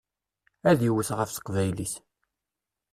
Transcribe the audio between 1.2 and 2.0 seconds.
teqbaylit.